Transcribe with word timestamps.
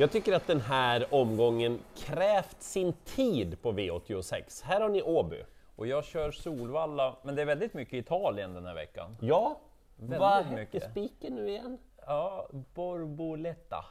Jag 0.00 0.12
tycker 0.12 0.32
att 0.32 0.46
den 0.46 0.60
här 0.60 1.06
omgången 1.10 1.78
krävt 1.96 2.62
sin 2.62 2.92
tid 2.92 3.62
på 3.62 3.72
V86. 3.72 4.64
Här 4.64 4.80
har 4.80 4.88
ni 4.88 5.02
Åby. 5.02 5.42
Och 5.76 5.86
jag 5.86 6.04
kör 6.04 6.30
Solvalla, 6.30 7.16
men 7.22 7.34
det 7.34 7.42
är 7.42 7.46
väldigt 7.46 7.74
mycket 7.74 7.94
Italien 7.94 8.54
den 8.54 8.66
här 8.66 8.74
veckan. 8.74 9.16
Ja, 9.20 9.60
Väldigt 9.96 10.20
vad 10.20 10.44
hette 10.44 10.60
mycket. 10.60 10.90
spiken 10.90 11.34
nu 11.34 11.48
igen? 11.48 11.78
Ja, 12.06 12.48
Borboletta. 12.74 13.84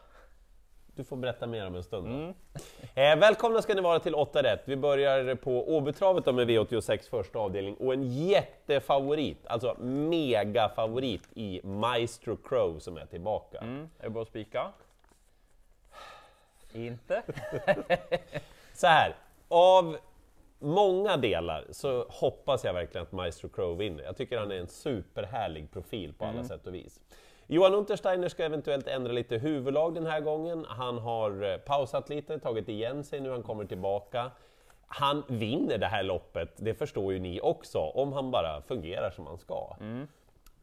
Du 0.96 1.04
får 1.04 1.16
berätta 1.18 1.48
mer 1.48 1.68
om 1.68 1.76
en 1.76 1.84
stund. 1.84 2.08
då. 2.08 2.34
Eh, 3.02 3.20
välkomna 3.20 3.62
ska 3.62 3.74
ni 3.74 3.82
vara 3.82 4.00
till 4.00 4.16
8 4.16 4.44
rätt. 4.44 4.62
Vi 4.66 4.76
börjar 4.76 5.36
på 5.36 5.76
Åbytravet 5.78 6.26
med 6.36 6.50
V86 6.50 7.10
första 7.10 7.40
avdelning 7.40 7.76
och 7.76 7.94
en 7.94 8.04
jättefavorit, 8.04 9.48
alltså 9.48 9.76
megafavorit 9.80 11.28
i 11.34 11.62
Maestro 11.64 12.36
Crow 12.36 12.80
som 12.80 12.98
är 12.98 13.06
tillbaka. 13.06 13.58
Mm. 13.58 13.90
Är 14.00 14.04
det 14.04 14.10
bara 14.10 14.22
att 14.22 14.28
spika? 14.28 14.72
Inte? 16.74 17.24
Så 18.74 18.88
här, 18.88 19.16
av 19.48 19.98
många 20.60 21.18
delar 21.18 21.66
så 21.72 22.06
hoppas 22.10 22.64
jag 22.64 22.74
verkligen 22.74 23.04
att 23.04 23.12
Maestro 23.12 23.50
Crow 23.50 23.78
vinner. 23.78 24.04
Jag 24.04 24.18
tycker 24.18 24.38
han 24.38 24.52
är 24.52 24.56
en 24.56 24.68
superhärlig 24.68 25.72
profil 25.72 26.14
på 26.14 26.26
alla 26.26 26.44
sätt 26.44 26.68
och 26.68 26.76
vis. 26.76 27.00
Johan 27.48 27.74
Untersteiner 27.74 28.30
ska 28.30 28.44
eventuellt 28.44 28.88
ändra 28.88 29.12
lite 29.12 29.38
huvudlag 29.38 29.94
den 29.94 30.06
här 30.06 30.20
gången. 30.22 30.66
Han 30.70 30.98
har 30.98 31.52
eh, 31.52 31.58
pausat 31.58 32.10
lite, 32.10 32.40
tagit 32.40 32.70
igen 32.70 33.04
sig 33.04 33.20
nu, 33.20 33.32
han 33.32 33.44
kommer 33.44 33.66
tillbaka. 33.66 34.32
Han 34.88 35.24
vinner 35.28 35.78
det 35.78 35.86
här 35.86 36.04
loppet, 36.04 36.54
det 36.58 36.74
förstår 36.74 37.14
ju 37.14 37.20
ni 37.20 37.42
också, 37.42 37.80
om 37.80 38.14
han 38.14 38.32
bara 38.32 38.62
fungerar 38.62 39.12
som 39.12 39.28
han 39.28 39.38
ska. 39.38 39.76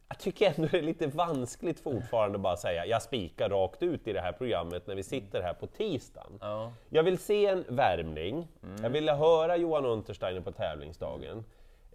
Jag 0.09 0.19
tycker 0.19 0.53
ändå 0.55 0.67
det 0.71 0.77
är 0.77 0.81
lite 0.81 1.07
vanskligt 1.07 1.79
fortfarande 1.79 2.35
att 2.35 2.41
bara 2.41 2.57
säga 2.57 2.85
jag 2.85 3.01
spikar 3.01 3.49
rakt 3.49 3.83
ut 3.83 4.07
i 4.07 4.13
det 4.13 4.21
här 4.21 4.31
programmet 4.31 4.87
när 4.87 4.95
vi 4.95 5.03
sitter 5.03 5.41
här 5.41 5.53
på 5.53 5.67
tisdagen. 5.67 6.37
Ja. 6.41 6.73
Jag 6.89 7.03
vill 7.03 7.17
se 7.17 7.45
en 7.45 7.65
värmning, 7.69 8.47
jag 8.81 8.89
vill 8.89 9.09
höra 9.09 9.57
Johan 9.57 9.85
Untersteiner 9.85 10.41
på 10.41 10.51
tävlingsdagen. 10.51 11.43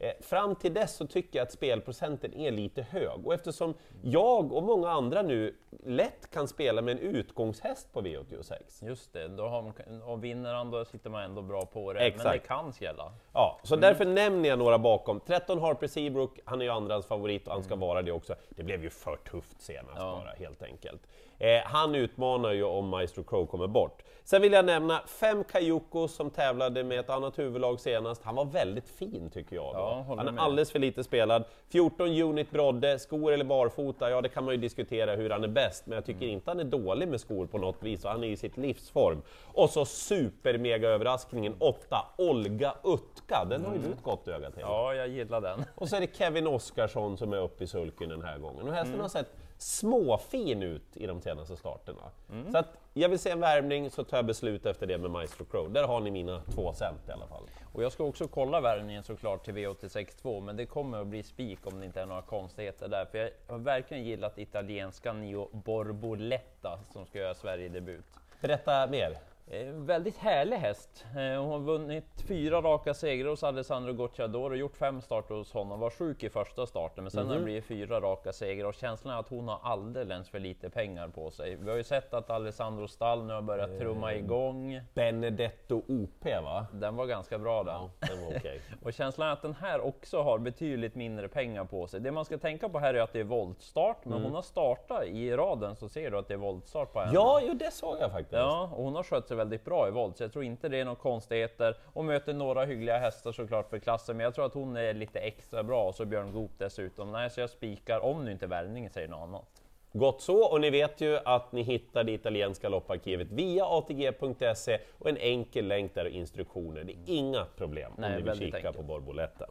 Eh, 0.03 0.13
fram 0.21 0.55
till 0.55 0.75
dess 0.75 0.97
så 0.97 1.07
tycker 1.07 1.39
jag 1.39 1.47
att 1.47 1.53
spelprocenten 1.53 2.35
är 2.35 2.51
lite 2.51 2.83
hög 2.83 3.27
och 3.27 3.35
eftersom 3.35 3.75
jag 4.03 4.53
och 4.53 4.63
många 4.63 4.91
andra 4.91 5.23
nu 5.23 5.55
lätt 5.85 6.31
kan 6.31 6.49
spela 6.49 6.83
med 6.83 6.93
en 6.93 6.99
utgångshäst 6.99 7.93
på 7.93 8.01
V86. 8.03 8.53
Just 8.87 9.13
det, 9.13 9.29
då 9.29 9.47
har 9.49 9.63
man, 9.63 10.03
och 10.03 10.25
vinner 10.25 10.55
han 10.55 10.71
då 10.71 10.85
sitter 10.85 11.11
man 11.11 11.23
ändå 11.23 11.43
bra 11.43 11.67
på 11.67 11.93
det. 11.93 11.99
Men 11.99 12.09
Exakt. 12.09 12.43
det 12.43 12.49
kan 12.49 12.73
skrälla. 12.73 13.13
Ja, 13.33 13.61
så 13.63 13.77
därför 13.77 14.05
nämner 14.05 14.49
jag 14.49 14.59
några 14.59 14.79
bakom. 14.79 15.21
13 15.21 15.59
Harper 15.61 15.87
Seabrook, 15.87 16.39
han 16.45 16.61
är 16.61 16.65
ju 16.65 16.71
andrans 16.71 17.07
favorit 17.07 17.47
och 17.47 17.53
han 17.53 17.63
ska 17.63 17.77
vara 17.77 18.03
det 18.03 18.13
också. 18.13 18.35
Det 18.49 18.63
blev 18.63 18.83
ju 18.85 18.91
för 18.91 19.17
tufft 19.17 19.63
senast 19.63 19.97
Ja. 19.99 20.21
bara, 20.25 20.35
helt 20.47 20.63
enkelt. 20.63 21.03
Eh, 21.43 21.61
han 21.65 21.95
utmanar 21.95 22.53
ju 22.53 22.63
om 22.65 22.89
Maestro 22.89 23.23
Crow 23.25 23.47
kommer 23.47 23.67
bort. 23.67 24.03
Sen 24.25 24.43
vill 24.43 24.53
jag 24.53 24.65
nämna 24.65 25.01
fem 25.07 25.45
Kayoko 25.45 26.09
som 26.09 26.31
tävlade 26.31 26.85
med 26.85 27.01
ett 27.01 27.11
annat 27.11 27.39
huvudlag 27.39 27.81
senast. 27.81 28.23
Han 28.25 28.35
var 28.35 28.45
väldigt 28.45 28.89
fin 28.89 29.31
tycker 29.31 29.57
jag. 29.57 29.71
Ja, 29.75 30.05
han 30.09 30.19
är 30.29 30.33
med. 30.33 30.45
alldeles 30.45 30.73
för 30.73 30.79
lite 30.79 31.05
spelad. 31.05 31.45
14 31.69 32.09
unit 32.09 32.51
Brodde, 32.51 32.99
skor 32.99 33.33
eller 33.33 33.45
barfota, 33.45 34.11
ja 34.11 34.21
det 34.21 34.29
kan 34.29 34.45
man 34.45 34.55
ju 34.55 34.61
diskutera 34.61 35.15
hur 35.17 35.31
han 35.31 35.45
är 35.45 35.49
bäst, 35.49 35.87
men 35.87 35.95
jag 35.97 36.05
tycker 36.07 36.23
Mm. 36.23 36.31
inte 36.35 36.51
han 36.51 36.61
är 36.61 36.65
dålig 36.65 37.09
med 37.09 37.21
skor 37.21 37.47
på 37.47 37.59
något 37.59 37.83
vis 37.83 38.05
och 38.05 38.11
han 38.11 38.25
är 38.25 38.29
i 38.29 38.37
sitt 38.37 38.57
livsform. 38.57 39.23
Och 39.47 39.71
så 39.71 39.85
super 39.85 40.59
mega 40.59 40.89
överraskningen 40.89 41.55
8 41.59 41.97
Olga 42.19 42.75
Utka, 42.85 43.45
den 43.51 43.65
har 43.65 43.73
ju 43.75 43.79
du 43.79 43.93
ett 43.93 44.03
gott 44.03 44.29
öga 44.29 44.51
till. 44.51 44.63
Mm. 44.63 44.73
Ja, 44.73 44.95
jag 44.95 45.09
gillar 45.09 45.41
den. 45.41 45.65
Och 45.75 45.89
så 45.89 45.97
är 45.97 46.01
det 46.01 46.17
Kevin 46.17 46.47
Oskarsson 46.47 47.17
som 47.17 47.33
är 47.33 47.39
uppe 47.39 47.65
i 47.65 47.67
sulken 47.67 48.09
den 48.09 48.23
här 48.23 48.39
gången. 48.39 48.69
Och 48.69 48.75
hästen 48.75 48.91
Mm. 48.93 49.01
har 49.01 49.09
sett 49.09 49.37
småfin 49.63 50.63
ut 50.63 50.97
i 50.97 51.07
de 51.07 51.21
senaste 51.21 51.57
starterna. 51.57 52.11
Mm. 52.31 52.53
Så 52.53 52.59
att 52.59 52.69
jag 52.95 53.09
vill 53.09 53.19
se 53.19 53.31
en 53.31 53.41
värmning 53.41 53.91
så 53.91 54.05
tar 54.05 54.19
jag 54.19 54.27
beslut 54.27 54.67
efter 54.67 54.87
det 54.87 54.99
med 54.99 55.11
Maestro 55.11 55.45
Crow. 55.45 55.73
Där 55.73 55.85
har 55.85 56.01
ni 56.01 56.11
mina 56.11 56.43
två 56.55 56.73
cent 56.73 57.09
i 57.09 57.13
alla 57.13 57.27
fall. 57.27 57.43
Och 57.73 57.83
jag 57.83 57.93
ska 57.93 58.05
också 58.05 58.29
kolla 58.29 58.61
värmningen 58.61 59.03
såklart 59.03 59.45
till 59.45 59.55
V86.2, 59.55 60.41
men 60.41 60.57
det 60.57 60.67
kommer 60.67 61.01
att 61.01 61.07
bli 61.07 61.23
spik 61.23 61.59
om 61.63 61.81
det 61.81 61.87
inte 61.87 62.01
är 62.01 62.07
några 62.07 62.23
konstigheter 62.23 62.89
där. 62.89 63.05
För 63.05 63.19
jag 63.19 63.31
har 63.49 63.59
verkligen 63.59 64.05
gillat 64.05 64.39
italienska 64.39 65.13
Nio 65.13 65.49
Borboletta 65.53 66.79
som 66.93 67.07
ska 67.07 67.19
göra 67.19 67.35
Sverigedebut. 67.35 68.05
Berätta 68.41 68.87
mer. 68.87 69.19
Eh, 69.47 69.67
väldigt 69.67 70.17
härlig 70.17 70.57
häst. 70.57 71.05
Eh, 71.17 71.41
hon 71.43 71.51
har 71.51 71.59
vunnit 71.59 72.05
fyra 72.29 72.61
raka 72.61 72.95
segrar 72.95 73.31
hos 73.31 73.43
Alessandro 73.45 73.93
Gocciador 73.93 74.51
och 74.51 74.57
gjort 74.57 74.77
fem 74.77 75.01
starter 75.01 75.35
hos 75.35 75.53
honom. 75.53 75.81
Var 75.81 75.91
sjuk 75.91 76.23
i 76.23 76.29
första 76.29 76.67
starten, 76.67 77.05
men 77.05 77.11
sen 77.11 77.27
har 77.27 77.35
det 77.35 77.43
blivit 77.43 77.65
fyra 77.65 78.01
raka 78.01 78.33
segrar 78.33 78.69
och 78.69 78.75
känslan 78.75 79.15
är 79.15 79.21
att 79.21 79.29
hon 79.29 79.49
har 79.49 79.59
alldeles 79.63 80.29
för 80.29 80.39
lite 80.39 80.71
pengar 80.71 81.09
på 81.09 81.31
sig. 81.31 81.57
Vi 81.57 81.71
har 81.71 81.77
ju 81.77 81.85
sett 81.85 82.15
att 82.15 82.31
Alessandro 82.31 82.89
stall 82.89 83.25
nu 83.25 83.33
har 83.33 83.43
börjat 83.43 83.79
trumma 83.79 84.15
igång. 84.15 84.81
Benedetto 84.95 85.83
OP 85.89 86.25
va? 86.25 86.67
Den 86.73 86.97
var 86.97 87.07
ganska 87.07 87.39
bra 87.39 87.63
den. 87.63 87.75
Ja, 87.75 87.91
den 88.01 88.25
var 88.25 88.37
okej. 88.37 88.61
Och 88.83 88.93
känslan 88.93 89.29
är 89.29 89.33
att 89.33 89.43
den 89.43 89.55
här 89.55 89.81
också 89.81 90.23
har 90.23 90.39
betydligt 90.39 90.95
mindre 90.95 91.29
pengar 91.29 91.65
på 91.65 91.87
sig. 91.87 92.01
Det 92.01 92.13
man 92.13 92.25
ska 92.25 92.39
tänka 92.39 92.69
på 92.69 92.79
här 92.79 92.95
är 92.95 93.01
att 93.01 93.13
det 93.13 93.21
är 93.21 93.25
voltstart, 93.25 94.05
men 94.05 94.23
hon 94.23 94.35
har 94.35 94.43
startat 94.43 95.05
i 95.05 95.33
raden 95.33 95.77
så 95.77 95.89
ser 95.89 96.11
du 96.11 96.19
att 96.19 96.29
det 96.29 96.35
är 96.35 96.39
voltstart 96.39 96.93
på 96.93 97.01
henne. 97.01 97.13
Ja, 97.15 97.41
jo, 97.43 97.55
det 97.55 97.71
såg 97.71 97.97
jag 98.01 98.11
faktiskt. 98.11 98.33
Ja, 98.33 98.71
och 98.75 98.85
hon 98.85 98.95
har 98.95 99.03
skött 99.03 99.32
sig 99.33 99.37
väldigt 99.37 99.65
bra 99.65 99.89
i 99.89 99.91
volt, 99.91 100.17
så 100.17 100.23
jag 100.23 100.33
tror 100.33 100.45
inte 100.45 100.69
det 100.69 100.81
är 100.81 100.85
några 100.85 100.97
konstigheter. 100.97 101.77
Och 101.85 102.05
möter 102.05 102.35
några 102.35 102.65
hyggliga 102.65 102.99
hästar 102.99 103.33
såklart 103.33 103.71
för 103.71 103.79
klassen, 103.79 104.17
men 104.17 104.25
jag 104.25 104.35
tror 104.35 104.47
att 104.47 104.55
hon 104.55 104.77
är 104.77 104.95
lite 104.95 105.19
extra 105.19 105.63
bra, 105.63 105.89
och 105.89 105.95
så 105.95 106.05
Björn 106.05 106.33
Goop 106.33 106.51
dessutom. 106.59 107.13
Nej, 107.13 107.31
så 107.31 107.41
jag 107.41 107.51
spikar, 107.51 108.01
om 108.01 108.25
nu 108.25 108.33
inte 108.33 108.47
värvningen 108.47 108.91
säger 108.91 109.09
något 109.09 109.29
annat. 109.29 109.62
Gott 109.93 110.21
så, 110.21 110.45
och 110.45 110.61
ni 110.61 110.71
vet 110.71 111.01
ju 111.01 111.19
att 111.25 111.53
ni 111.53 111.63
hittar 111.63 112.05
det 112.05 112.13
italienska 112.13 112.69
lopparkivet 112.69 113.29
via 113.31 113.65
atg.se 113.65 114.79
och 114.99 115.09
en 115.09 115.17
enkel 115.17 115.67
länk 115.67 115.95
där 115.95 116.05
och 116.05 116.11
instruktioner. 116.11 116.85
Det 116.85 116.93
är 116.93 117.17
inga 117.17 117.45
problem 117.57 117.93
Nej, 117.99 118.11
om 118.11 118.23
ni 118.23 118.31
vill 118.31 118.39
kika 118.39 118.57
enkelt. 118.57 118.77
på 118.77 118.83
Borboletta. 118.83 119.47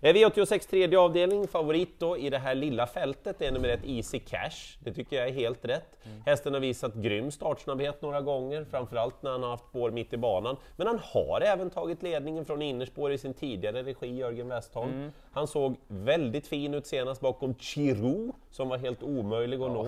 Eh, 0.00 0.14
V86 0.14 0.70
tredje 0.70 0.98
avdelning, 0.98 1.48
favorit 1.48 1.98
då 1.98 2.18
i 2.18 2.30
det 2.30 2.38
här 2.38 2.54
lilla 2.54 2.86
fältet 2.86 3.42
är 3.42 3.52
nummer 3.52 3.68
ett 3.68 3.84
Easy 3.86 4.18
Cash. 4.18 4.78
Det 4.84 4.92
tycker 4.92 5.16
jag 5.16 5.28
är 5.28 5.32
helt 5.32 5.64
rätt. 5.64 5.98
Mm. 6.04 6.22
Hästen 6.26 6.54
har 6.54 6.60
visat 6.60 6.94
grym 6.94 7.30
startsnabbhet 7.30 8.02
några 8.02 8.20
gånger, 8.20 8.64
framförallt 8.64 9.22
när 9.22 9.30
han 9.30 9.42
har 9.42 9.50
haft 9.50 9.68
spår 9.68 9.90
mitt 9.90 10.12
i 10.12 10.16
banan. 10.16 10.56
Men 10.76 10.86
han 10.86 10.98
har 11.02 11.40
även 11.40 11.70
tagit 11.70 12.02
ledningen 12.02 12.44
från 12.44 12.62
innerspår 12.62 13.12
i 13.12 13.18
sin 13.18 13.34
tidigare 13.34 13.82
regi, 13.82 14.16
Jörgen 14.16 14.48
Westholm. 14.48 14.92
Mm. 14.92 15.12
Han 15.32 15.46
såg 15.46 15.76
väldigt 15.86 16.46
fin 16.46 16.74
ut 16.74 16.86
senast 16.86 17.20
bakom 17.20 17.54
Chirou, 17.54 18.32
som 18.50 18.68
var 18.68 18.78
helt 18.78 19.02
omöjlig 19.02 19.62
att 19.62 19.70
nå. 19.72 19.85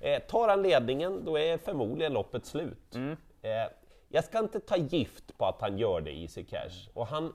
Eh, 0.00 0.22
tar 0.22 0.48
han 0.48 0.62
ledningen, 0.62 1.24
då 1.24 1.38
är 1.38 1.58
förmodligen 1.58 2.12
loppet 2.12 2.46
slut. 2.46 2.94
Mm. 2.94 3.16
Eh, 3.42 3.50
jag 4.08 4.24
ska 4.24 4.38
inte 4.38 4.60
ta 4.60 4.76
gift 4.76 5.38
på 5.38 5.46
att 5.46 5.60
han 5.60 5.78
gör 5.78 6.00
det, 6.00 6.10
Easy 6.10 6.44
Cash. 6.44 6.90
Och 6.94 7.06
han... 7.06 7.32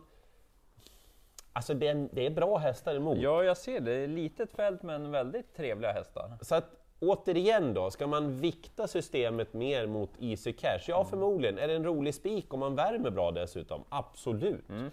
Alltså 1.54 1.74
det 1.74 1.88
är, 1.88 2.10
det 2.12 2.26
är 2.26 2.30
bra 2.30 2.58
hästar 2.58 2.96
emot. 2.96 3.18
Ja, 3.18 3.44
jag 3.44 3.58
ser 3.58 3.80
det. 3.80 4.08
Litet 4.08 4.52
fält, 4.52 4.84
men 4.84 5.12
väldigt 5.12 5.56
trevliga 5.56 5.92
hästar. 5.92 6.38
Så 6.42 6.56
att 6.56 6.66
återigen 7.00 7.74
då, 7.74 7.92
ska 7.92 8.08
man 8.08 8.40
vikta 8.40 8.88
systemet 8.88 9.54
mer 9.54 9.88
mot 9.88 10.10
Easy 10.20 10.54
Cash? 10.54 10.80
Ja, 10.88 11.06
förmodligen. 11.06 11.58
Är 11.58 11.68
det 11.68 11.76
en 11.76 11.86
rolig 11.86 12.16
spik 12.16 12.54
om 12.54 12.60
man 12.60 12.76
värmer 12.76 13.10
bra 13.10 13.32
dessutom? 13.32 13.84
Absolut. 13.90 14.70
Eh, 14.70 14.86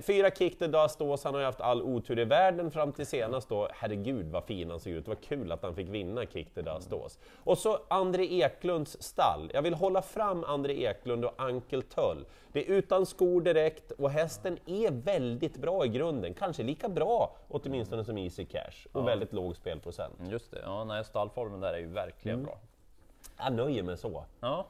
fyra 0.00 0.30
Kick 0.30 0.58
the 0.58 0.66
Dust 0.66 1.00
Ås, 1.00 1.24
han 1.24 1.34
har 1.34 1.40
ju 1.40 1.46
haft 1.46 1.60
all 1.60 1.82
otur 1.82 2.18
i 2.18 2.24
världen 2.24 2.70
fram 2.70 2.92
till 2.92 3.06
senast 3.06 3.48
då. 3.48 3.68
Herregud 3.72 4.26
vad 4.26 4.44
fin 4.44 4.70
han 4.70 4.80
såg 4.80 4.92
ut, 4.92 5.08
var 5.08 5.14
kul 5.14 5.52
att 5.52 5.62
han 5.62 5.74
fick 5.74 5.88
vinna 5.88 6.26
Kick 6.26 6.54
the 6.54 6.62
Dust 6.62 6.92
Ås. 6.92 7.18
Och 7.44 7.58
så 7.58 7.78
André 7.88 8.24
Eklunds 8.24 9.02
stall. 9.02 9.50
Jag 9.54 9.62
vill 9.62 9.74
hålla 9.74 10.02
fram 10.02 10.44
André 10.44 10.86
Eklund 10.86 11.24
och 11.24 11.34
Ankel 11.36 11.82
Töll. 11.82 12.26
Det 12.52 12.68
är 12.68 12.72
utan 12.72 13.06
skor 13.06 13.40
direkt 13.40 13.90
och 13.90 14.10
hästen 14.10 14.58
är 14.66 14.90
väldigt 14.90 15.56
bra 15.56 15.84
i 15.84 15.88
grunden. 15.88 16.34
Kanske 16.34 16.62
lika 16.62 16.88
bra 16.88 17.36
åtminstone 17.48 18.04
som 18.04 18.18
Easy 18.18 18.44
Cash 18.44 18.86
och 18.92 19.08
väldigt 19.08 19.32
låg 19.32 19.56
spelprocent. 19.56 20.14
Just 20.30 20.50
det, 20.50 20.60
ja, 20.64 20.84
nej, 20.84 21.04
stallformen 21.04 21.60
där 21.60 21.74
är 21.74 21.78
ju 21.78 21.86
verkligen 21.86 22.42
bra. 22.42 22.58
Jag 23.38 23.52
nöjer 23.52 23.82
mig 23.82 23.96
så. 23.96 24.24
Ja. 24.40 24.66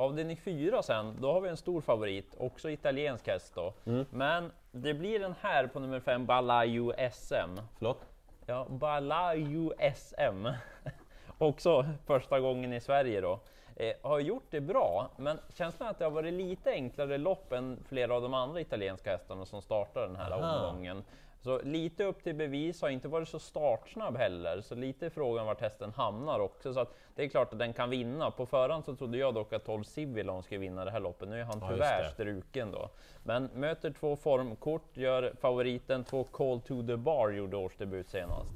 Avdelning 0.00 0.36
fyra 0.36 0.82
sen, 0.82 1.16
då 1.20 1.32
har 1.32 1.40
vi 1.40 1.48
en 1.48 1.56
stor 1.56 1.80
favorit, 1.80 2.34
också 2.38 2.70
italiensk 2.70 3.26
häst 3.26 3.54
då. 3.54 3.72
Men 4.10 4.52
det 4.72 4.94
blir 4.94 5.18
den 5.18 5.34
här 5.40 5.66
på 5.66 5.80
nummer 5.80 6.00
fem, 6.00 6.26
Balayu 6.26 6.92
SM. 7.12 7.60
Förlåt? 7.78 8.06
Ja, 8.46 8.66
Balayu 8.70 9.70
SM. 9.94 10.46
också 11.38 11.86
första 12.06 12.40
gången 12.40 12.72
i 12.72 12.80
Sverige 12.80 13.20
då. 13.20 13.40
Eh, 13.80 13.92
har 14.02 14.20
gjort 14.20 14.46
det 14.50 14.60
bra, 14.60 15.10
men 15.16 15.38
känslan 15.54 15.86
är 15.86 15.90
att 15.90 15.98
det 15.98 16.04
har 16.04 16.10
varit 16.12 16.32
lite 16.34 16.70
enklare 16.70 17.18
lopp 17.18 17.52
än 17.52 17.84
flera 17.88 18.14
av 18.14 18.22
de 18.22 18.34
andra 18.34 18.60
italienska 18.60 19.10
hästarna 19.10 19.44
som 19.46 19.62
startar 19.62 20.00
den 20.00 20.16
här 20.16 20.30
Aha. 20.30 20.66
omgången. 20.68 21.04
Så 21.40 21.60
lite 21.62 22.04
upp 22.04 22.22
till 22.22 22.34
bevis, 22.34 22.82
har 22.82 22.88
inte 22.88 23.08
varit 23.08 23.28
så 23.28 23.38
startsnabb 23.38 24.16
heller, 24.16 24.60
så 24.60 24.74
lite 24.74 25.10
frågan 25.10 25.46
vart 25.46 25.60
hästen 25.60 25.92
hamnar 25.96 26.40
också. 26.40 26.74
Så 26.74 26.86
det 27.14 27.24
är 27.24 27.28
klart 27.28 27.52
att 27.52 27.58
den 27.58 27.72
kan 27.72 27.90
vinna. 27.90 28.30
På 28.30 28.46
förhand 28.46 28.84
så 28.84 28.96
trodde 28.96 29.18
jag 29.18 29.34
dock 29.34 29.52
att 29.52 29.64
12 29.64 29.82
Civilon 29.84 30.42
skulle 30.42 30.60
vinna 30.60 30.84
det 30.84 30.90
här 30.90 31.00
loppet. 31.00 31.28
Nu 31.28 31.40
är 31.40 31.44
han 31.44 31.58
Ja, 31.62 31.68
tyvärr 31.70 32.02
det. 32.02 32.10
struken 32.10 32.72
då. 32.72 32.88
Men 33.24 33.44
möter 33.54 33.90
två 33.90 34.16
formkort, 34.16 34.96
gör 34.96 35.32
favoriten, 35.40 36.04
två 36.04 36.24
Call 36.24 36.60
to 36.60 36.86
the 36.86 36.96
Bar 36.96 37.30
gjorde 37.30 37.56
årsdebut 37.56 38.08
senast. 38.08 38.50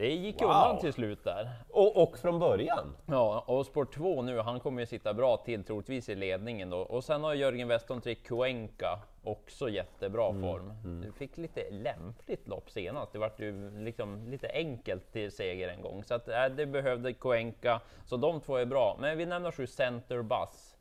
Det 0.00 0.14
gick 0.14 0.40
Wow. 0.42 0.48
undan 0.50 0.78
till 0.78 0.92
slut 0.92 1.24
där. 1.24 1.50
Och, 1.70 2.02
och 2.02 2.18
från 2.18 2.38
början. 2.38 2.96
Ja, 3.06 3.44
och 3.46 3.66
spår 3.66 3.84
2 3.84 4.22
nu, 4.22 4.38
han 4.38 4.60
kommer 4.60 4.80
ju 4.80 4.86
sitta 4.86 5.14
bra 5.14 5.36
till 5.36 5.64
troligtvis 5.64 6.08
i 6.08 6.14
ledningen 6.14 6.70
då. 6.70 6.78
Och 6.78 7.04
sen 7.04 7.24
har 7.24 7.34
Jörgen 7.34 7.68
Westholm 7.68 8.00
Trick 8.00 8.26
Cuenca 8.26 9.00
också 9.24 9.68
jättebra 9.68 10.28
Mm, 10.28 10.42
form. 10.42 10.72
Du 11.02 11.12
fick 11.12 11.36
lite 11.36 11.70
lämpligt 11.70 12.48
lopp 12.48 12.70
senast. 12.70 13.12
Det 13.12 13.18
vart 13.18 13.40
ju 13.40 13.70
liksom 13.84 14.28
lite 14.30 14.48
enkelt 14.54 15.12
till 15.12 15.32
seger 15.32 15.68
en 15.68 15.82
gång. 15.82 16.04
Så 16.04 16.14
att, 16.14 16.28
äh, 16.28 16.44
det 16.56 16.66
behövde 16.66 17.12
Cuenca. 17.12 17.80
Så 18.04 18.16
de 18.16 18.40
två 18.40 18.56
är 18.56 18.66
bra. 18.66 18.96
Men 19.00 19.18
vi 19.18 19.26
nämner 19.26 19.50
sju 19.50 19.66
Center 19.66 20.22
Bus. 20.22 20.76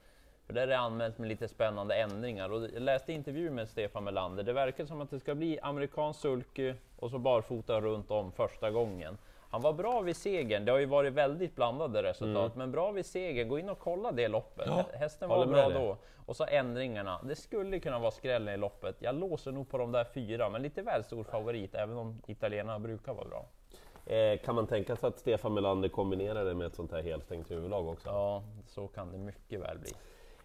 För 0.49 0.53
där 0.53 0.61
är 0.61 0.67
det 0.67 0.77
anmält 0.77 1.17
med 1.17 1.29
lite 1.29 1.47
spännande 1.47 1.95
ändringar. 1.95 2.51
Och 2.51 2.63
jag 2.73 2.81
läste 2.81 3.13
intervju 3.13 3.49
med 3.49 3.69
Stefan 3.69 4.03
Melander. 4.03 4.43
Det 4.43 4.53
verkar 4.53 4.85
som 4.85 5.01
att 5.01 5.09
det 5.09 5.19
ska 5.19 5.35
bli 5.35 5.59
amerikansk 5.59 6.19
sulky 6.19 6.73
och 6.95 7.11
så 7.11 7.17
barfota 7.17 7.81
runt 7.81 8.11
om 8.11 8.31
första 8.31 8.71
gången. 8.71 9.17
Han 9.49 9.61
var 9.61 9.73
bra 9.73 10.01
vid 10.01 10.15
segern. 10.15 10.65
Det 10.65 10.71
har 10.71 10.79
ju 10.79 10.85
varit 10.85 11.13
väldigt 11.13 11.55
blandade 11.55 12.03
resultat, 12.03 12.55
men 12.55 12.71
bra 12.71 12.91
vid 12.91 13.05
segern. 13.05 13.47
Gå 13.47 13.59
in 13.59 13.69
och 13.69 13.79
kolla 13.79 14.11
det 14.11 14.27
loppet. 14.27 14.67
Mm. 14.67 14.77
Ja, 14.77 14.85
Hästen 14.97 15.29
var 15.29 15.45
bra 15.45 15.69
då. 15.69 15.97
Och 16.25 16.35
så 16.35 16.45
ändringarna. 16.45 17.21
Det 17.23 17.35
skulle 17.35 17.79
kunna 17.79 17.99
vara 17.99 18.11
skrällen 18.11 18.53
i 18.53 18.57
loppet. 18.57 18.95
Jag 18.99 19.15
låser 19.15 19.51
nog 19.51 19.69
på 19.69 19.77
de 19.77 19.91
där 19.91 20.03
fyra, 20.03 20.49
men 20.49 20.61
lite 20.61 20.81
väl 20.81 21.03
stor 21.03 21.23
favorit, 21.23 21.75
även 21.75 21.97
om 21.97 22.21
italienarna 22.27 22.79
brukar 22.79 23.13
vara 23.13 23.27
bra. 23.27 23.45
Eh, 24.05 24.39
kan 24.39 24.55
man 24.55 24.67
tänka 24.67 24.95
sig 24.95 25.07
att 25.07 25.19
Stefan 25.19 25.53
Melander 25.53 25.89
kombinerar 25.89 26.45
det 26.45 26.53
med 26.53 26.67
ett 26.67 26.75
sånt 26.75 26.91
här 26.91 27.01
helstängt 27.01 27.51
huvudlag 27.51 27.87
också? 27.87 28.09
Ja, 28.09 28.43
så 28.67 28.87
kan 28.87 29.11
det 29.11 29.17
mycket 29.17 29.59
väl 29.59 29.77
bli. 29.77 29.91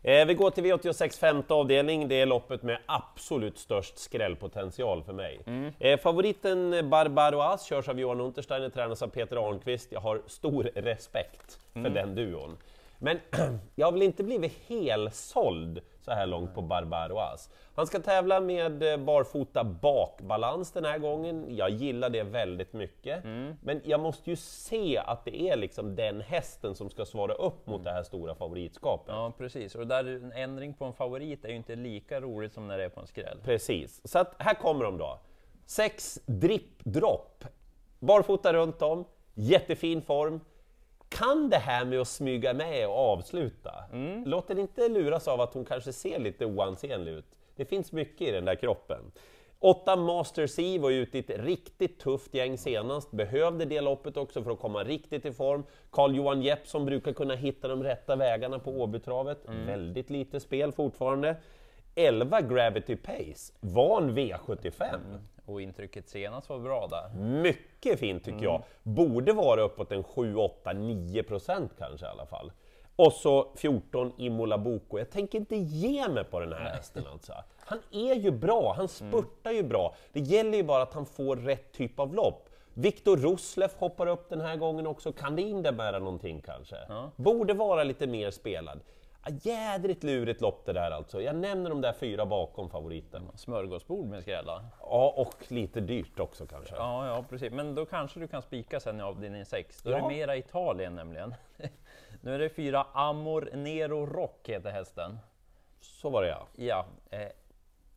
Eh, 0.06 0.26
vi 0.26 0.34
går 0.34 0.50
till 0.50 0.64
V86 0.64 1.18
femte 1.18 1.54
avdelning, 1.54 2.08
det 2.08 2.20
är 2.20 2.26
loppet 2.26 2.62
med 2.62 2.78
absolut 2.86 3.58
störst 3.58 3.98
skrällpotential 3.98 5.02
för 5.02 5.12
mig. 5.12 5.40
Eh, 5.78 5.98
favoriten 6.00 6.90
Barbaroas 6.90 7.64
körs 7.64 7.88
av 7.88 8.00
Johan 8.00 8.20
Untersteiner, 8.20 8.68
tränas 8.68 9.02
av 9.02 9.08
Peter 9.08 9.48
Arnqvist. 9.48 9.92
Jag 9.92 10.00
har 10.00 10.20
stor 10.26 10.70
respekt 10.74 11.58
för 11.72 11.80
den 11.90 12.14
duon. 12.14 12.56
Men 13.04 13.20
jag 13.74 13.86
har 13.86 13.92
väl 13.92 14.02
inte 14.02 14.24
blivit 14.24 14.52
helsåld 14.66 15.80
så 16.00 16.10
här 16.10 16.26
långt 16.26 16.54
på 16.54 16.62
Barbaroas. 16.62 17.50
Han 17.74 17.86
ska 17.86 18.00
tävla 18.00 18.40
med 18.40 18.92
eh, 18.92 18.96
barfota 18.96 19.64
bakbalans 19.64 20.72
den 20.72 20.84
här 20.84 20.98
gången. 20.98 21.56
Jag 21.56 21.70
gillar 21.70 22.10
det 22.10 22.22
väldigt 22.22 22.72
mycket. 22.72 23.24
Men 23.62 23.80
jag 23.84 24.00
måste 24.00 24.30
ju 24.30 24.36
se 24.36 24.98
att 24.98 25.24
det 25.24 25.40
är 25.42 25.56
liksom 25.56 25.96
den 25.96 26.20
hästen 26.20 26.74
som 26.74 26.90
ska 26.90 27.04
svara 27.04 27.34
upp 27.34 27.66
mot 27.66 27.84
det 27.84 27.90
här 27.90 28.02
stora 28.02 28.34
favoritskapet. 28.34 29.14
Ja, 29.14 29.32
precis. 29.38 29.74
Och 29.74 29.86
där 29.86 30.04
en 30.04 30.32
ändring 30.32 30.74
på 30.74 30.84
en 30.84 30.92
favorit 30.92 31.44
är 31.44 31.48
ju 31.48 31.56
inte 31.56 31.76
lika 31.76 32.20
roligt 32.20 32.52
som 32.52 32.68
när 32.68 32.78
det 32.78 32.84
är 32.84 32.88
på 32.88 33.00
en 33.00 33.06
skräll. 33.06 33.38
Precis, 33.44 34.00
så 34.04 34.18
att 34.18 34.34
här 34.38 34.54
kommer 34.54 34.84
de 34.84 34.98
då. 34.98 35.18
Sex 35.66 36.20
dripp 36.26 36.84
dropp. 36.84 37.44
Barfota 37.98 38.52
runt 38.52 38.82
om, 38.82 39.04
jättefin 39.34 40.02
form. 40.02 40.40
Kan 41.14 41.50
det 41.50 41.56
här 41.56 41.84
med 41.84 42.00
att 42.00 42.08
smyga 42.08 42.54
med 42.54 42.86
och 42.88 42.98
avsluta? 42.98 43.84
Låt 44.26 44.48
den 44.48 44.58
inte 44.58 44.88
luras 44.88 45.28
av 45.28 45.40
att 45.40 45.54
hon 45.54 45.64
kanske 45.64 45.92
ser 45.92 46.18
lite 46.18 46.46
oansenlig 46.46 47.12
ut. 47.12 47.26
Det 47.56 47.64
finns 47.64 47.92
mycket 47.92 48.28
i 48.28 48.30
den 48.30 48.44
där 48.44 48.54
kroppen. 48.54 49.12
Åtta 49.58 49.96
Masters 49.96 50.58
Eve 50.58 50.82
var 50.82 50.90
ute 50.90 51.18
i 51.18 51.20
ett 51.20 51.30
riktigt 51.44 52.00
tufft 52.00 52.34
gäng 52.34 52.58
senast, 52.58 53.10
behövde 53.10 53.64
det 53.64 53.80
loppet 53.80 54.16
också 54.16 54.42
för 54.42 54.50
att 54.50 54.60
komma 54.60 54.84
riktigt 54.84 55.26
i 55.26 55.32
form. 55.32 55.64
Carl-Johan 55.90 56.42
Jeppsson 56.42 56.84
brukar 56.84 57.12
kunna 57.12 57.34
hitta 57.34 57.68
de 57.68 57.82
rätta 57.82 58.16
vägarna 58.16 58.58
på 58.58 58.70
Åbytravet, 58.70 59.38
väldigt 59.66 60.10
lite 60.10 60.40
spel 60.40 60.72
fortfarande. 60.72 61.36
11 61.94 62.40
Gravity 62.40 62.96
Pace, 62.96 63.52
van 63.60 64.16
V75. 64.18 64.98
Och 65.46 65.60
intrycket 65.60 66.08
senast 66.08 66.48
var 66.48 66.58
bra 66.58 66.86
där. 66.86 67.20
Mycket 67.20 67.98
fint 67.98 68.24
tycker 68.24 68.44
jag. 68.44 68.62
Borde 68.82 69.32
vara 69.32 69.62
uppåt 69.62 69.92
en 69.92 70.04
7, 70.04 70.36
8, 70.36 70.72
9 70.72 71.22
procent 71.22 71.72
kanske 71.78 72.06
i 72.06 72.08
alla 72.08 72.26
fall. 72.26 72.52
Och 72.96 73.12
så 73.12 73.52
14 73.56 74.12
Imola 74.18 74.58
Boko. 74.58 74.98
Jag 74.98 75.10
tänker 75.10 75.38
inte 75.38 75.56
ge 75.56 76.08
mig 76.08 76.24
på 76.24 76.40
den 76.40 76.52
här 76.52 76.70
hästen 76.70 77.04
alltså. 77.12 77.32
Han 77.58 77.78
är 77.90 78.14
ju 78.14 78.30
bra, 78.30 78.74
han 78.76 78.88
spurtar 78.88 79.50
ju 79.50 79.62
bra. 79.62 79.94
Det 80.12 80.20
gäller 80.20 80.58
ju 80.58 80.62
bara 80.62 80.82
att 80.82 80.94
han 80.94 81.06
får 81.06 81.36
rätt 81.36 81.72
typ 81.72 81.98
av 82.00 82.14
lopp. 82.14 82.48
Viktor 82.74 83.16
Rosleff 83.16 83.74
hoppar 83.76 84.06
upp 84.06 84.28
den 84.28 84.40
här 84.40 84.56
gången 84.56 84.86
också. 84.86 85.12
Kan 85.12 85.36
det 85.36 85.42
innebära 85.42 85.98
någonting 85.98 86.40
kanske? 86.40 86.76
Borde 87.16 87.54
vara 87.54 87.84
lite 87.84 88.06
mer 88.06 88.30
spelad. 88.30 88.80
Jädrigt 89.42 90.02
lurigt 90.04 90.40
lopp 90.40 90.66
det 90.66 90.72
där 90.72 90.90
alltså. 90.90 91.22
Jag 91.22 91.36
nämner 91.36 91.70
de 91.70 91.80
där 91.80 91.92
fyra 91.92 92.26
bakom 92.26 92.70
favoriten. 92.70 93.28
Smörgåsbord 93.34 94.06
med 94.06 94.22
skrällar. 94.22 94.64
Ja, 94.80 95.14
och 95.16 95.34
lite 95.52 95.80
dyrt 95.80 96.20
också 96.20 96.46
kanske. 96.46 96.74
Ja, 96.74 97.06
ja, 97.06 97.24
precis. 97.30 97.52
Men 97.52 97.74
då 97.74 97.86
kanske 97.86 98.20
du 98.20 98.28
kan 98.28 98.42
spika 98.42 98.80
sen 98.80 99.00
i 99.00 99.02
avdelning 99.02 99.44
6. 99.44 99.82
Då 99.82 99.90
är 99.90 99.94
Ja. 99.94 100.02
det 100.02 100.08
mera 100.08 100.36
Italien 100.36 100.94
nämligen. 100.94 101.34
nu 102.20 102.34
är 102.34 102.38
det 102.38 102.48
fyra 102.48 102.86
Amor 102.92 103.50
Nero 103.54 104.06
Rock 104.06 104.48
heter 104.48 104.70
hästen. 104.70 105.18
Så 105.80 106.10
var 106.10 106.22
det 106.22 106.28
ja. 106.28 106.46
Ja, 106.56 106.86
eh, 107.10 107.28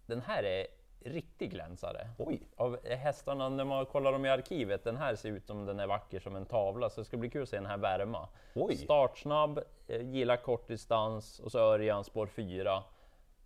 den 0.06 0.22
här 0.22 0.44
är 0.44 0.68
riktig 1.08 1.52
glänsare. 1.52 2.08
Oj! 2.18 2.42
Av 2.56 2.78
hästarna, 2.86 3.50
när 3.50 3.66
man 3.66 3.86
kollar 3.86 4.12
dem 4.12 4.26
i 4.26 4.30
arkivet, 4.30 4.84
den 4.84 4.98
här 4.98 5.16
ser 5.16 5.30
ut 5.30 5.46
som 5.46 5.66
den 5.66 5.80
är 5.80 5.88
vacker 5.88 6.20
som 6.20 6.36
en 6.36 6.46
tavla, 6.46 6.90
så 6.90 7.02
det 7.02 7.06
ska 7.06 7.18
bli 7.18 7.30
kul 7.30 7.44
att 7.44 7.50
se 7.50 7.56
den 7.56 7.66
här 7.66 7.78
värma. 7.78 8.28
Oj. 8.54 8.76
Startsnabb, 8.76 9.60
eh, 9.88 10.02
gillar 10.02 10.38
kortdistans 10.38 11.40
och 11.40 11.52
så 11.52 11.60
Örjan 11.60 12.04
spår 12.04 12.28
4. 12.28 12.84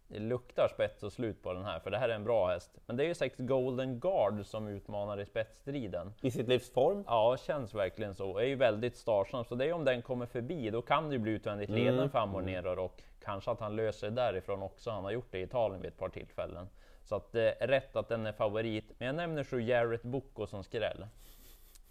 Det 0.07 0.19
luktar 0.19 0.67
spets 0.73 1.03
och 1.03 1.13
slut 1.13 1.43
på 1.43 1.53
den 1.53 1.65
här, 1.65 1.79
för 1.79 1.91
det 1.91 1.97
här 1.97 2.09
är 2.09 2.15
en 2.15 2.23
bra 2.23 2.47
häst. 2.47 2.71
Men 2.85 2.97
det 2.97 3.03
är 3.03 3.07
ju 3.07 3.13
sex 3.13 3.35
Golden 3.37 3.99
Guard 3.99 4.45
som 4.45 4.67
utmanar 4.67 5.19
i 5.19 5.25
spetsstriden. 5.25 6.13
I 6.21 6.31
sitt 6.31 6.47
livs 6.47 6.71
form. 6.73 7.03
Ja, 7.07 7.37
känns 7.37 7.73
verkligen 7.73 8.15
så. 8.15 8.37
Är 8.37 8.45
ju 8.45 8.55
väldigt 8.55 8.97
startsnabb, 8.97 9.47
så 9.47 9.55
det 9.55 9.65
är 9.65 9.73
om 9.73 9.85
den 9.85 10.01
kommer 10.01 10.25
förbi, 10.25 10.69
då 10.69 10.81
kan 10.81 11.09
det 11.09 11.13
ju 11.13 11.19
bli 11.19 11.31
utvändigt 11.31 11.69
leden 11.69 12.09
för 12.09 12.19
Amor 12.19 12.77
och 12.77 13.01
kanske 13.23 13.51
att 13.51 13.59
han 13.59 13.75
löser 13.75 14.09
det 14.09 14.15
därifrån 14.15 14.61
också. 14.63 14.91
Han 14.91 15.03
har 15.03 15.11
gjort 15.11 15.31
det 15.31 15.39
i 15.39 15.41
Italien 15.43 15.81
vid 15.81 15.91
ett 15.91 15.97
par 15.97 16.09
tillfällen. 16.09 16.69
Så 17.03 17.15
att 17.15 17.31
det 17.31 17.63
är 17.63 17.67
rätt 17.67 17.95
att 17.95 18.07
den 18.09 18.25
är 18.25 18.31
favorit. 18.33 18.85
Men 18.97 19.05
jag 19.05 19.15
nämner 19.15 19.43
så 19.43 19.59
Jarrett 19.59 20.03
Bocco 20.03 20.47
som 20.47 20.63
skräll. 20.63 21.07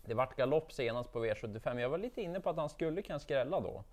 Det 0.05 0.15
vart 0.15 0.37
galopp 0.37 0.73
senast 0.73 1.13
på 1.13 1.25
V75. 1.25 1.81
Jag 1.81 1.89
var 1.89 1.99
lite 1.99 2.23
inne 2.23 2.41
på 2.41 2.51
att 2.51 2.57
han 2.57 2.69
skulle 2.69 3.03
kunna 3.03 3.19
skrälla 3.19 3.61
då. 3.61 3.85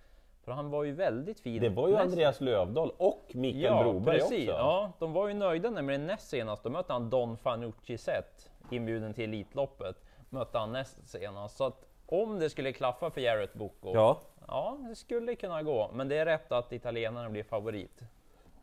För 0.43 0.51
han 0.51 0.69
var 0.69 0.83
ju 0.83 0.91
väldigt 0.93 1.39
fin. 1.39 1.61
Det 1.61 1.69
var 1.69 1.87
ju 1.87 1.93
Näst- 1.93 2.01
Andreas 2.11 2.41
Lövdahl 2.41 2.91
och 2.97 3.31
Mikael 3.33 3.63
Ja, 3.63 3.83
Broberg 3.83 4.19
precis. 4.19 4.49
också. 4.49 4.59
Ja, 4.59 4.91
de 4.99 5.13
var 5.13 5.27
ju 5.27 5.33
nöjda 5.33 5.69
nämligen 5.69 6.05
näst 6.07 6.27
senast. 6.29 6.63
Då 6.63 6.69
mötte 6.69 6.93
han 6.93 7.09
Don 7.09 7.37
Fanucci 7.37 7.97
Zet, 7.97 8.51
inbjuden 8.71 9.13
till 9.13 9.23
Elitloppet. 9.23 9.95
Mötte 10.29 10.57
han 10.57 10.71
näst 10.71 11.09
senast. 11.09 11.57
Så 11.57 11.65
att 11.65 11.86
om 12.07 12.39
det 12.39 12.49
skulle 12.49 12.73
klaffa 12.73 13.09
för 13.11 13.21
Jarrett 13.21 13.53
Bocco, 13.53 13.93
ja. 13.93 14.19
Ja, 14.47 14.77
det 14.89 14.95
skulle 14.95 15.35
kunna 15.35 15.63
gå. 15.63 15.91
Men 15.93 16.07
det 16.07 16.17
är 16.17 16.25
rätt 16.25 16.51
att 16.51 16.73
italienarna 16.73 17.29
blir 17.29 17.43
favorit. 17.43 18.01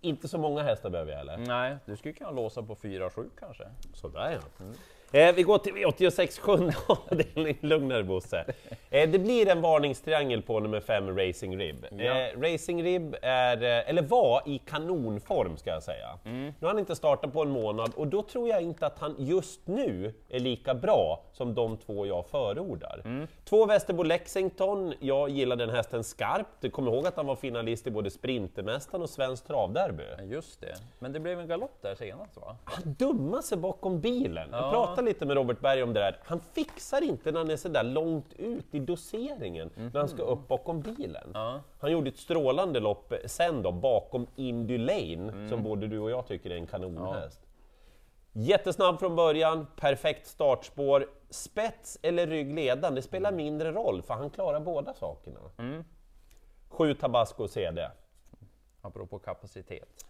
inte 0.01 0.29
så 0.29 0.39
många 0.39 0.63
hästar 0.63 0.91
behöver 0.91 1.11
jag 1.13 1.19
heller. 1.19 1.37
Nej, 1.37 1.77
du 1.87 1.97
skulle 1.97 2.15
kunna 2.15 2.31
låsa 2.31 2.63
på 2.63 2.75
4-7 2.75 3.31
kanske. 3.39 3.65
Sådär 3.95 4.41
ja. 4.59 4.65
Eh, 5.15 5.35
vi 5.35 5.43
går 5.43 5.59
till 5.59 5.73
V86 5.73 6.41
sjunde 6.41 6.75
avdelning, 6.89 7.59
lugnare 7.61 8.03
Bosse. 8.03 8.45
Eh, 8.91 9.11
det 9.11 9.19
blir 9.19 9.49
en 9.49 9.61
varningstriangel 9.61 10.43
på 10.43 10.61
nummer 10.61 10.81
5 10.81 11.19
Racing 11.19 11.59
Rib. 11.59 11.87
Ja. 11.91 12.05
Eh, 12.05 12.41
Racing 12.41 12.83
Rib 12.83 13.17
är, 13.23 13.63
eh, 13.63 13.89
eller 13.89 14.03
var 14.03 14.43
i 14.47 14.59
kanonform 14.59 15.57
ska 15.57 15.71
jag 15.71 15.83
säga. 15.83 16.19
Nu 16.25 16.55
har 16.61 16.69
han 16.69 16.79
inte 16.79 16.97
startat 16.97 17.33
på 17.33 17.43
en 17.43 17.51
månad 17.51 17.93
och 17.97 18.07
då 18.07 18.23
tror 18.23 18.49
jag 18.49 18.63
inte 18.63 18.87
att 18.87 18.99
han 18.99 19.15
just 19.19 19.67
nu 19.67 20.15
är 20.29 20.41
lika 20.41 20.75
bra 20.75 21.23
som 21.33 21.55
de 21.55 21.77
två 21.77 22.07
jag 22.07 22.27
förordar. 22.27 23.27
Två 23.45 23.67
Västerbo 23.67 24.03
Lexington, 24.03 24.95
jag 25.01 25.31
gillar 25.31 25.57
den 25.57 25.71
hästen 25.71 26.05
skarpt. 26.05 26.51
Du 26.61 26.71
kommer 26.71 26.93
ihåg 26.93 27.07
att 27.07 27.17
han 27.17 27.27
var 27.27 27.37
finalist 27.37 27.87
i 27.87 27.91
både 27.91 28.11
Sprintermästaren 28.11 29.03
och 29.03 29.11
Svenskt 29.11 29.47
Travderby? 29.47 30.05
Just 30.23 30.61
det. 30.61 30.75
Men 30.99 31.13
det 31.13 31.21
blev 31.21 31.41
en 31.41 31.49
galopp 31.49 31.79
där 31.83 31.95
senast 31.95 32.37
va? 32.37 32.57
Han 32.65 32.95
dummar 32.95 33.43
sig 33.43 33.59
bakom 33.59 34.01
bilen. 34.01 34.49
Jag 34.53 34.61
Ja. 34.73 34.95
Pratade 35.05 35.15
lite 35.15 35.27
med 35.27 35.37
Robert 35.37 35.61
Berg 35.61 35.83
om 35.83 35.93
det 35.93 36.01
där. 36.01 36.19
Han 36.25 36.41
fixar 36.41 37.03
inte 37.03 37.33
när 37.33 37.39
han 37.39 37.51
är 37.51 37.57
så 37.57 37.69
där 37.69 37.83
långt 37.83 38.33
ut 38.33 38.75
i 38.75 38.79
doseringen, 38.79 39.71
när 39.77 39.99
han 40.01 40.09
ska 40.09 40.23
upp 40.23 40.49
bakom 40.49 40.81
bilen. 40.81 41.31
Ja. 41.35 41.61
Han 41.81 41.93
gjorde 41.93 42.09
ett 42.09 42.19
strålande 42.19 42.81
lopp 42.81 43.13
sen 43.27 43.63
då, 43.63 43.73
bakom 43.73 44.27
Indy 44.37 44.79
Lane, 44.79 45.49
som 45.49 45.63
både 45.63 45.87
du 45.87 45.99
och 45.99 46.11
jag 46.11 46.27
tycker 46.27 46.51
är 46.51 46.57
en 46.57 46.67
kanonhäst. 46.67 47.41
Jättesnabb 48.33 48.99
från 48.99 49.17
början, 49.17 49.67
perfekt 49.77 50.27
startspår. 50.27 51.07
Spets 51.31 51.99
eller 52.03 52.27
ryggledan, 52.27 52.95
det 52.95 53.03
spelar 53.03 53.33
mindre 53.33 53.73
roll, 53.73 54.03
för 54.03 54.15
han 54.15 54.31
klarar 54.31 54.61
båda 54.61 54.95
sakerna. 54.95 55.41
Sju 56.69 56.95
Tabasco 56.95 57.49
CD. 57.49 57.89
Apropå 58.83 59.19
kapacitet. 59.19 60.05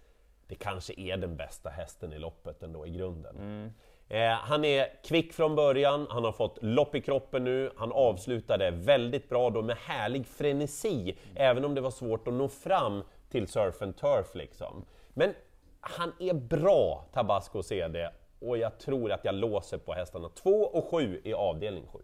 det 0.49 0.55
kanske 0.55 0.95
är 0.97 1.17
den 1.17 1.37
bästa 1.37 1.71
hästen 1.71 2.13
i 2.13 2.19
loppet 2.19 2.63
ändå 2.63 2.87
i 2.87 2.91
grunden. 2.91 3.73
Eh, 4.09 4.31
han 4.31 4.65
är 4.65 5.03
kvick 5.05 5.33
från 5.33 5.55
början, 5.55 6.07
han 6.11 6.25
har 6.25 6.33
fått 6.33 6.59
lopp 6.63 6.95
i 6.95 7.01
kroppen 7.01 7.45
nu, 7.45 7.71
han 7.77 7.93
avslutade 7.93 8.71
väldigt 8.71 9.29
bra 9.29 9.51
då 9.51 9.63
med 9.63 9.77
härlig 9.77 10.27
frenesi, 10.27 11.19
även 11.35 11.65
om 11.65 11.75
det 11.75 11.81
var 11.81 11.91
svårt 11.91 12.29
att 12.29 12.35
nå 12.35 12.49
fram 12.49 13.03
till 13.31 13.49
surf 13.49 13.83
and 13.83 13.97
turf 13.97 14.35
liksom. 14.35 14.85
Men 15.09 15.35
han 15.81 16.13
är 16.19 16.35
bra, 16.35 17.05
Tabasco 17.13 17.63
CD, 17.63 18.11
och 18.41 18.59
jag 18.59 18.79
tror 18.79 19.13
att 19.13 19.25
jag 19.25 19.35
låser 19.35 19.79
på 19.79 19.93
hästarna 19.93 20.29
2 20.29 20.51
och 20.51 20.91
7 20.91 21.21
i 21.25 21.35
avdelning 21.35 21.87
7. 21.93 21.99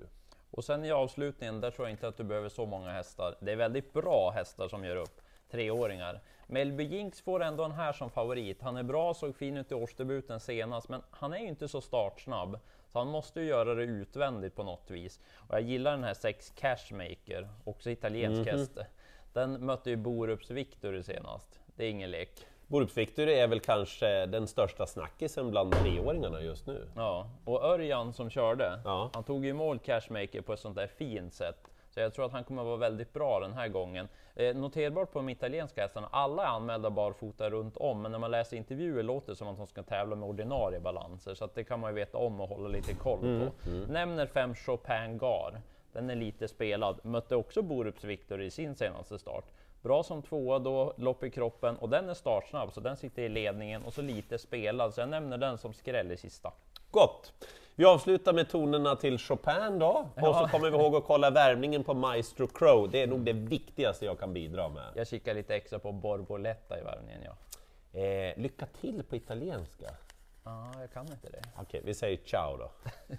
Och 0.50 0.64
sen 0.64 0.85
i 0.85 0.90
avslutningen, 0.90 1.61
där 1.61 1.71
tror 1.71 1.87
jag 1.87 1.92
inte 1.92 2.09
att 2.09 2.16
du 2.16 2.25
behöver 2.25 2.49
så 2.49 2.66
många 2.66 2.90
hästar. 2.90 3.35
Det 3.40 3.52
är 3.52 3.57
väldigt 3.57 3.92
bra 3.92 4.30
hästar 4.30 4.69
som 4.69 4.85
gör 4.85 4.97
upp, 4.97 5.21
treåringar. 5.50 6.21
Melby 6.50 6.85
Jinx 6.85 7.21
får 7.21 7.42
ändå 7.42 7.64
en 7.64 7.73
här 7.73 7.92
som 7.92 8.11
favorit. 8.11 8.62
Han 8.62 8.76
är 8.76 8.83
bra, 8.83 9.14
såg 9.14 9.37
fin 9.37 9.57
ut 9.57 9.73
i 9.73 9.75
årsdebuten 9.75 10.40
senast, 10.40 10.88
men 10.88 11.02
han 11.11 11.33
är 11.33 11.38
ju 11.38 11.49
inte 11.49 11.69
så 11.69 11.80
startsnabb. 11.80 12.59
Så 12.92 12.99
han 12.99 13.09
måste 13.09 13.40
ju 13.40 13.47
göra 13.47 13.75
det 13.75 13.83
utvändigt 13.83 14.57
på 14.57 14.62
något 14.62 14.90
vis. 14.90 15.21
Och 15.49 15.54
jag 15.54 15.61
gillar 15.62 15.90
den 15.90 16.04
här 16.04 16.14
6 16.14 16.52
Cashmaker, 16.57 17.49
också 17.64 17.90
italiensk 17.90 18.40
Mhm. 18.50 18.59
häst. 18.59 18.78
Den 19.33 19.66
mötte 19.66 19.90
ju 19.90 19.97
Borups 19.97 20.50
Victory 20.50 21.02
senast. 21.02 21.61
Det 21.76 21.85
är 21.85 21.90
ingen 21.90 22.11
lek. 22.11 22.30
Borups 22.66 22.97
Victory 22.97 23.33
är 23.35 23.49
väl 23.49 23.61
kanske 23.61 24.26
den 24.26 24.47
största 24.47 24.87
snackisen 24.87 25.50
bland 25.50 25.73
treåringarna 25.73 26.40
just 26.40 26.66
nu. 26.66 26.88
Ja, 26.97 27.30
och 27.45 27.64
Örjan 27.64 28.12
som 28.12 28.30
körde, 28.30 28.80
Ja. 28.85 29.11
han 29.14 29.25
tog 29.25 29.45
ju 29.45 29.52
mål 29.52 29.78
Cashmaker 29.78 30.40
på 30.40 30.52
ett 30.52 30.61
sånt 30.61 30.76
där 30.76 30.87
fint 30.87 31.35
sätt. 31.35 31.71
Så 31.90 32.00
jag 32.00 32.14
tror 32.14 32.26
att 32.26 32.32
han 32.32 32.44
kommer 32.44 32.64
vara 32.64 32.76
väldigt 32.76 33.12
bra 33.12 33.40
den 33.40 33.52
här 33.52 33.68
gången. 33.68 34.09
Eh, 34.35 34.56
noterbart 34.56 35.12
på 35.12 35.18
de 35.18 35.28
italienska 35.28 35.82
hästarna, 35.82 36.09
alla 36.12 36.42
är 36.42 36.47
anmälda 36.47 36.90
barfota 36.90 37.50
runt 37.50 37.76
om, 37.76 38.02
men 38.02 38.12
när 38.12 38.18
man 38.18 38.30
läser 38.30 38.56
intervjuer 38.56 39.02
låter 39.02 39.32
det 39.32 39.37
som 39.37 39.49
att 39.49 39.56
de 39.56 39.66
ska 39.66 39.82
tävla 39.82 40.16
med 40.16 40.28
ordinarie 40.28 40.80
balanser, 40.80 41.35
så 41.35 41.44
att 41.44 41.54
det 41.54 41.64
kan 41.64 41.80
man 41.80 41.90
ju 41.90 41.94
veta 41.94 42.18
om 42.18 42.40
och 42.40 42.49
hålla 42.49 42.68
lite 42.68 42.94
koll 42.94 43.20
på. 43.20 43.70
Nämner 43.92 44.26
fem 44.26 44.54
Chopin 44.54 45.18
Gar. 45.18 45.61
Den 45.92 46.11
är 46.11 46.14
lite 46.14 46.49
spelad, 46.49 47.04
mötte 47.04 47.37
också 47.37 47.62
Borups 47.62 48.04
Victory 48.04 48.44
i 48.44 48.50
sin 48.50 48.75
senaste 48.75 49.18
start. 49.18 49.44
Bra 49.82 50.02
som 50.02 50.23
tvåa 50.23 50.59
då, 50.59 50.94
lopp 50.97 51.25
i 51.25 51.30
kroppen 51.30 51.76
och 51.76 51.88
den 51.88 52.09
är 52.09 52.14
startsnabb 52.14 52.73
så 52.73 52.80
den 52.80 52.97
sitter 52.97 53.23
i 53.23 53.28
ledningen 53.28 53.82
och 53.82 53.92
så 53.92 54.02
lite 54.02 54.38
spelad 54.38 54.94
så 54.94 55.00
jag 55.00 55.09
nämner 55.09 55.38
den 55.38 55.59
som 55.59 55.73
skräll 55.73 56.12
i 56.12 56.16
sista. 56.16 56.52
Gott! 56.90 57.32
Vi 57.80 57.87
avslutar 57.87 58.32
med 58.32 58.49
tonerna 58.49 58.96
till 58.96 59.18
Chopin 59.18 59.78
då, 59.78 59.87
och 60.14 60.20
så 60.20 60.26
Ja. 60.26 60.49
kommer 60.52 60.70
vi 60.70 60.76
ihåg 60.76 60.96
att 60.96 61.04
kolla 61.04 61.30
värmningen 61.30 61.84
på 61.84 61.94
Maestro 61.94 62.46
Crow. 62.46 62.90
Det 62.90 63.02
är 63.02 63.06
nog 63.06 63.20
det 63.20 63.32
viktigaste 63.32 64.04
jag 64.04 64.18
kan 64.18 64.32
bidra 64.32 64.68
med. 64.68 64.84
Jag 64.94 65.06
kikar 65.08 65.34
lite 65.34 65.54
extra 65.54 65.78
på 65.78 65.92
Borboletta 65.92 66.78
i 66.78 66.82
värmningen 66.82 67.20
ja. 67.25 67.37
Eh, 68.00 68.38
lycka 68.38 68.66
till 68.80 69.02
på 69.02 69.16
italienska. 69.16 69.90
Ja, 70.44 70.72
jag 70.80 70.92
kan 70.92 71.06
inte 71.12 71.30
det. 71.30 71.42
Okej, 71.56 71.82
vi 71.84 71.94
säger 71.94 72.18
ciao 72.25 72.56
då. 72.56 72.70